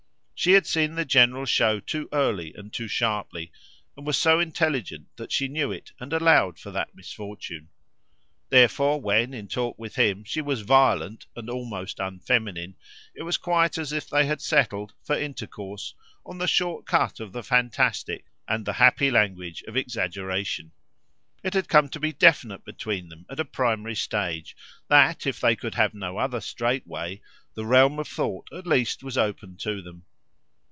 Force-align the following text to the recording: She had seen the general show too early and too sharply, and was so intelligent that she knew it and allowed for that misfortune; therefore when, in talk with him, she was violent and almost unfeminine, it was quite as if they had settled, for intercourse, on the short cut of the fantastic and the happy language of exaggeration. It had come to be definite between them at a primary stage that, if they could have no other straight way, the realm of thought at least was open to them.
She 0.43 0.53
had 0.53 0.65
seen 0.65 0.95
the 0.95 1.05
general 1.05 1.45
show 1.45 1.79
too 1.79 2.09
early 2.11 2.51
and 2.55 2.73
too 2.73 2.87
sharply, 2.87 3.51
and 3.95 4.07
was 4.07 4.17
so 4.17 4.39
intelligent 4.39 5.05
that 5.17 5.31
she 5.31 5.47
knew 5.47 5.71
it 5.71 5.91
and 5.99 6.11
allowed 6.11 6.57
for 6.57 6.71
that 6.71 6.95
misfortune; 6.95 7.69
therefore 8.49 8.99
when, 8.99 9.35
in 9.35 9.47
talk 9.47 9.77
with 9.77 9.97
him, 9.97 10.23
she 10.23 10.41
was 10.41 10.61
violent 10.61 11.27
and 11.35 11.47
almost 11.47 11.99
unfeminine, 11.99 12.75
it 13.13 13.21
was 13.21 13.37
quite 13.37 13.77
as 13.77 13.93
if 13.93 14.09
they 14.09 14.25
had 14.25 14.41
settled, 14.41 14.95
for 15.03 15.15
intercourse, 15.15 15.93
on 16.25 16.39
the 16.39 16.47
short 16.47 16.87
cut 16.87 17.19
of 17.19 17.33
the 17.33 17.43
fantastic 17.43 18.25
and 18.47 18.65
the 18.65 18.73
happy 18.73 19.11
language 19.11 19.61
of 19.67 19.77
exaggeration. 19.77 20.71
It 21.43 21.53
had 21.53 21.69
come 21.69 21.87
to 21.89 21.99
be 21.99 22.13
definite 22.13 22.65
between 22.65 23.09
them 23.09 23.27
at 23.29 23.39
a 23.39 23.45
primary 23.45 23.93
stage 23.95 24.57
that, 24.87 25.27
if 25.27 25.39
they 25.39 25.55
could 25.55 25.75
have 25.75 25.93
no 25.93 26.17
other 26.17 26.41
straight 26.41 26.87
way, 26.87 27.21
the 27.53 27.63
realm 27.67 27.99
of 27.99 28.07
thought 28.07 28.47
at 28.51 28.65
least 28.65 29.03
was 29.03 29.19
open 29.19 29.55
to 29.57 29.83
them. 29.83 30.05